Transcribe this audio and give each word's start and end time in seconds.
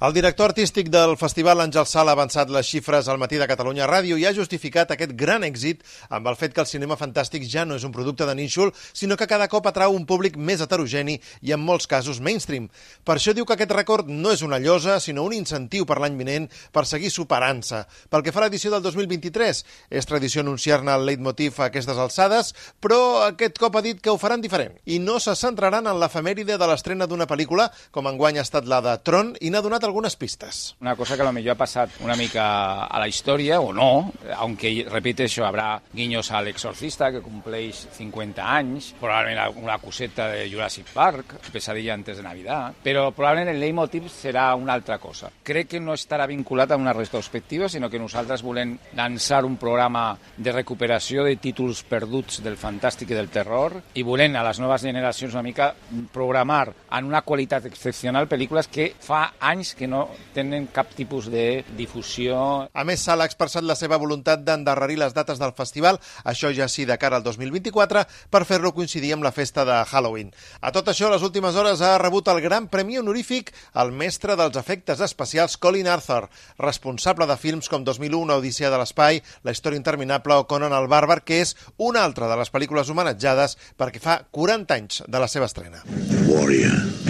El 0.00 0.14
director 0.14 0.48
artístic 0.48 0.86
del 0.88 1.10
festival 1.20 1.60
Àngel 1.60 1.84
Sala 1.84 2.14
ha 2.14 2.16
avançat 2.16 2.48
les 2.48 2.64
xifres 2.64 3.04
al 3.12 3.18
matí 3.20 3.36
de 3.36 3.44
Catalunya 3.44 3.84
Ràdio 3.84 4.16
i 4.16 4.22
ha 4.24 4.30
justificat 4.32 4.94
aquest 4.94 5.10
gran 5.12 5.42
èxit 5.44 5.82
amb 6.08 6.30
el 6.30 6.38
fet 6.40 6.54
que 6.56 6.62
el 6.62 6.68
cinema 6.70 6.96
fantàstic 6.96 7.42
ja 7.44 7.66
no 7.68 7.76
és 7.76 7.84
un 7.84 7.92
producte 7.92 8.24
de 8.24 8.32
nínxol, 8.38 8.72
sinó 8.96 9.18
que 9.20 9.28
cada 9.28 9.44
cop 9.52 9.68
atrau 9.68 9.92
un 9.92 10.06
públic 10.08 10.38
més 10.40 10.62
heterogeni 10.64 11.18
i 11.44 11.52
en 11.52 11.60
molts 11.60 11.84
casos 11.84 12.16
mainstream. 12.24 12.70
Per 13.04 13.18
això 13.18 13.34
diu 13.36 13.44
que 13.44 13.58
aquest 13.58 13.74
rècord 13.76 14.08
no 14.08 14.32
és 14.32 14.40
una 14.40 14.56
llosa, 14.56 14.96
sinó 15.04 15.26
un 15.28 15.34
incentiu 15.36 15.84
per 15.84 15.98
l'any 16.00 16.16
vinent 16.16 16.48
per 16.72 16.86
seguir 16.88 17.12
superant-se. 17.12 17.82
Pel 18.08 18.24
que 18.24 18.32
fa 18.32 18.40
a 18.40 18.46
l'edició 18.46 18.72
del 18.72 18.80
2023, 18.80 19.62
és 20.00 20.08
tradició 20.08 20.40
anunciar-ne 20.40 20.96
el 20.96 21.04
leitmotiv 21.10 21.60
a 21.60 21.68
aquestes 21.68 22.00
alçades, 22.00 22.54
però 22.80 23.26
aquest 23.26 23.60
cop 23.60 23.76
ha 23.76 23.84
dit 23.84 24.00
que 24.00 24.08
ho 24.08 24.16
faran 24.16 24.40
diferent 24.40 24.80
i 24.86 24.96
no 24.96 25.20
se 25.20 25.36
centraran 25.36 25.92
en 25.92 26.00
l'efemèride 26.00 26.56
de 26.56 26.72
l'estrena 26.72 27.04
d'una 27.04 27.28
pel·lícula, 27.28 27.68
com 27.92 28.08
enguany 28.08 28.40
ha 28.40 28.48
estat 28.48 28.64
la 28.64 28.80
de 28.80 28.96
Tron, 29.04 29.36
i 29.44 29.52
n'ha 29.52 29.60
donat 29.60 29.89
algunas 29.90 30.16
pistas. 30.16 30.76
Una 30.80 30.96
cosa 30.96 31.16
que 31.16 31.24
mejor 31.32 31.50
ha 31.50 31.54
pasado 31.54 31.90
una 32.00 32.14
mica 32.14 32.84
a 32.84 32.98
la 32.98 33.08
historia, 33.08 33.60
o 33.60 33.72
no, 33.72 34.12
aunque, 34.36 34.86
repite 34.88 35.24
eso, 35.24 35.44
habrá 35.44 35.82
guiños 35.92 36.30
al 36.30 36.48
Exorcista, 36.48 37.10
que 37.10 37.20
cumpleix 37.20 37.88
50 37.96 38.56
anys, 38.56 38.94
probablement 39.00 39.56
una 39.56 39.78
coseta 39.78 40.28
de 40.28 40.48
Jurassic 40.50 40.86
Park, 40.94 41.40
Pesadilla 41.52 41.94
antes 41.94 42.16
de 42.16 42.22
Navidad, 42.22 42.74
però 42.84 43.10
probablement 43.12 43.50
el 43.50 43.60
leitmotiv 43.60 44.06
serà 44.12 44.54
una 44.54 44.74
altra 44.74 44.98
cosa. 44.98 45.30
Crec 45.42 45.72
que 45.74 45.80
no 45.82 45.94
estarà 45.96 46.28
vinculat 46.30 46.70
a 46.70 46.78
una 46.78 46.94
retrospectiva, 46.94 47.68
sinó 47.68 47.90
que 47.90 47.98
nosaltres 47.98 48.44
volem 48.46 48.76
lançar 48.96 49.44
un 49.44 49.56
programa 49.58 50.16
de 50.36 50.54
recuperació 50.54 51.24
de 51.26 51.36
títols 51.36 51.82
perduts 51.82 52.40
del 52.44 52.58
fantàstic 52.60 53.10
i 53.10 53.18
del 53.18 53.30
terror 53.32 53.80
i 53.94 54.06
volem 54.06 54.36
a 54.38 54.46
les 54.46 54.62
noves 54.62 54.86
generacions 54.86 55.34
una 55.34 55.46
mica 55.46 55.72
programar 56.14 56.70
en 56.90 57.10
una 57.10 57.22
qualitat 57.26 57.66
excepcional 57.66 58.28
pel·lícules 58.30 58.70
que 58.70 58.92
fa 59.00 59.34
anys 59.40 59.74
que 59.80 59.88
no 59.88 60.04
tenen 60.36 60.68
cap 60.68 60.92
tipus 60.92 61.30
de 61.32 61.64
difusió. 61.78 62.68
A 62.68 62.84
més, 62.84 63.00
Sala 63.00 63.24
ha 63.24 63.30
expressat 63.30 63.64
la 63.64 63.78
seva 63.78 63.96
voluntat 64.00 64.44
d'endarrerir 64.44 64.98
les 65.00 65.16
dates 65.16 65.40
del 65.40 65.54
festival, 65.56 65.98
això 66.28 66.52
ja 66.52 66.68
sí 66.68 66.84
de 66.84 66.98
cara 67.00 67.16
al 67.16 67.24
2024, 67.24 68.04
per 68.30 68.44
fer-lo 68.44 68.74
coincidir 68.76 69.14
amb 69.16 69.24
la 69.24 69.32
festa 69.32 69.64
de 69.64 69.78
Halloween. 69.88 70.34
A 70.60 70.72
tot 70.76 70.92
això, 70.92 71.08
les 71.08 71.24
últimes 71.24 71.56
hores 71.56 71.80
ha 71.80 71.96
rebut 72.02 72.28
el 72.28 72.42
gran 72.44 72.68
premi 72.68 73.00
honorífic 73.00 73.54
el 73.80 73.92
mestre 73.96 74.36
dels 74.36 74.58
efectes 74.60 75.00
especials 75.00 75.56
Colin 75.56 75.88
Arthur, 75.88 76.28
responsable 76.60 77.28
de 77.30 77.38
films 77.40 77.70
com 77.72 77.86
2001, 77.86 78.36
Odissea 78.36 78.70
de 78.70 78.80
l'Espai, 78.82 79.22
La 79.42 79.54
història 79.56 79.80
interminable 79.80 80.36
o 80.36 80.46
Conan 80.50 80.76
el 80.76 80.90
Bàrbar, 80.92 81.22
que 81.24 81.40
és 81.40 81.56
una 81.78 82.04
altra 82.04 82.28
de 82.28 82.36
les 82.40 82.52
pel·lícules 82.52 82.92
homenatjades 82.92 83.56
perquè 83.80 84.02
fa 84.02 84.20
40 84.30 84.76
anys 84.76 85.02
de 85.08 85.22
la 85.22 85.30
seva 85.30 85.48
estrena. 85.48 85.84
Warrior. 86.28 87.09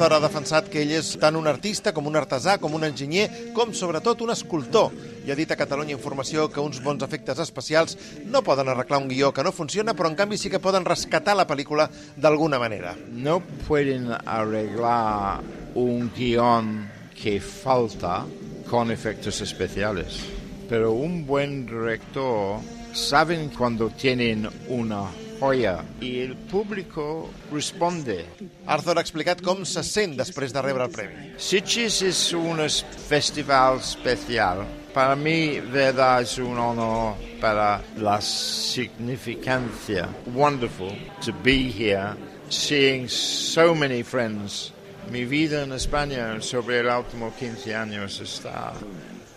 Arthur 0.00 0.16
ha 0.16 0.24
defensat 0.24 0.68
que 0.72 0.80
ell 0.80 0.94
és 0.96 1.10
tant 1.20 1.36
un 1.36 1.44
artista 1.50 1.90
com 1.92 2.06
un 2.08 2.14
artesà, 2.16 2.54
com 2.56 2.72
un 2.72 2.86
enginyer, 2.86 3.26
com 3.52 3.74
sobretot 3.76 4.22
un 4.24 4.30
escultor. 4.32 4.94
I 5.26 5.34
ha 5.34 5.36
dit 5.36 5.50
a 5.52 5.58
Catalunya 5.60 5.92
Informació 5.92 6.46
que 6.48 6.62
uns 6.64 6.78
bons 6.80 7.04
efectes 7.04 7.42
especials 7.44 7.98
no 8.24 8.40
poden 8.40 8.70
arreglar 8.72 9.02
un 9.02 9.10
guió 9.12 9.28
que 9.36 9.44
no 9.44 9.52
funciona, 9.52 9.92
però 9.92 10.08
en 10.08 10.16
canvi 10.16 10.40
sí 10.40 10.48
que 10.48 10.62
poden 10.64 10.88
rescatar 10.88 11.36
la 11.36 11.44
pel·lícula 11.44 11.90
d'alguna 12.16 12.56
manera. 12.56 12.94
No 13.12 13.42
pueden 13.68 14.08
arreglar 14.24 15.44
un 15.76 16.08
guión 16.16 16.88
que 17.12 17.36
falta 17.36 18.24
con 18.70 18.90
efectos 18.90 19.42
especiales, 19.42 20.24
pero 20.70 20.94
un 20.96 21.26
buen 21.26 21.66
director 21.66 22.64
saben 22.94 23.50
cuando 23.50 23.90
tienen 23.90 24.48
una 24.70 25.10
joya 25.40 25.84
y 26.00 26.20
el 26.20 26.36
público 26.36 27.30
responde. 27.50 28.26
Arthur 28.66 28.98
ha 28.98 29.02
explicat 29.02 29.40
com 29.42 29.64
se 29.64 29.82
sent 29.86 30.14
després 30.20 30.52
de 30.52 30.62
rebre 30.62 30.84
el 30.86 30.92
premi. 30.92 31.32
Sitges 31.40 32.02
és 32.06 32.20
un 32.36 32.60
festival 33.08 33.80
especial. 33.80 34.66
Para 34.92 35.16
mí, 35.16 35.60
verdad, 35.60 36.22
es 36.22 36.36
un 36.38 36.58
honor 36.58 37.14
para 37.40 37.80
la 37.96 38.20
significancia. 38.20 40.08
Wonderful 40.34 40.92
to 41.24 41.32
be 41.44 41.70
here, 41.70 42.16
seeing 42.50 43.08
so 43.08 43.74
many 43.74 44.02
friends. 44.02 44.72
Mi 45.10 45.24
vida 45.24 45.62
en 45.62 45.72
España 45.72 46.40
sobre 46.40 46.80
el 46.80 46.86
último 46.86 47.32
15 47.38 47.74
años 47.74 48.20
está 48.20 48.74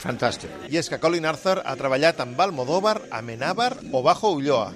fantàstic. 0.03 0.51
I 0.69 0.77
és 0.81 0.89
que 0.89 0.99
Colin 0.99 1.25
Arthur 1.25 1.61
ha 1.65 1.77
treballat 1.79 2.19
amb 2.19 2.39
Almodóvar, 2.43 2.99
Amenábar 3.11 3.77
o 3.91 4.03
Bajo 4.03 4.33
Ulloa. 4.35 4.73